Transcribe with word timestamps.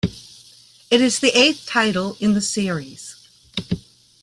It 0.89 0.99
is 0.99 1.19
the 1.19 1.29
eighth 1.37 1.67
title 1.67 2.17
in 2.19 2.33
the 2.33 2.41
series. 2.41 3.17